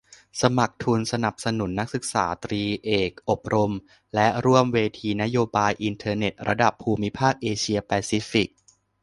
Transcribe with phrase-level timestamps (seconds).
[0.41, 3.71] สมัครทุนสนับสนุนนักศึกษาตรี-เอก อบรม
[4.15, 8.49] และร่วมเวทีนโยบายอินเทอร์เน็ตระดับภูมิภาคเอเชียแปซิฟิก